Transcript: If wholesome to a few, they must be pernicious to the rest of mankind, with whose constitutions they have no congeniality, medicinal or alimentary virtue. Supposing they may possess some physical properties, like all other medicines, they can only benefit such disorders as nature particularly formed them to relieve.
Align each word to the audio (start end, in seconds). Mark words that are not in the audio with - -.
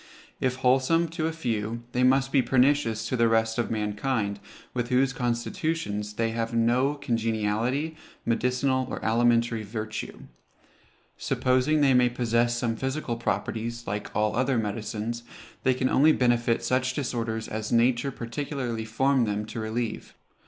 If 0.39 0.55
wholesome 0.55 1.09
to 1.09 1.27
a 1.27 1.31
few, 1.31 1.83
they 1.91 2.01
must 2.03 2.31
be 2.31 2.41
pernicious 2.41 3.07
to 3.07 3.15
the 3.15 3.27
rest 3.27 3.59
of 3.59 3.69
mankind, 3.69 4.39
with 4.73 4.89
whose 4.89 5.13
constitutions 5.13 6.13
they 6.13 6.31
have 6.31 6.55
no 6.55 6.95
congeniality, 6.95 7.95
medicinal 8.25 8.87
or 8.89 8.99
alimentary 9.05 9.61
virtue. 9.61 10.21
Supposing 11.17 11.81
they 11.81 11.93
may 11.93 12.09
possess 12.09 12.57
some 12.57 12.75
physical 12.75 13.15
properties, 13.15 13.85
like 13.85 14.15
all 14.15 14.35
other 14.35 14.57
medicines, 14.57 15.21
they 15.61 15.75
can 15.75 15.87
only 15.87 16.13
benefit 16.13 16.63
such 16.63 16.95
disorders 16.95 17.47
as 17.47 17.71
nature 17.71 18.09
particularly 18.09 18.85
formed 18.85 19.27
them 19.27 19.45
to 19.45 19.59
relieve. 19.59 20.15